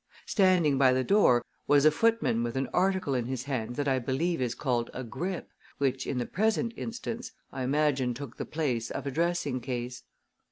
[0.25, 3.99] Standing by the door was a footman with an article in his hand that I
[3.99, 8.89] believe is called a grip, which, in the present instance, I imagine took the place
[8.89, 10.01] of a dressing case.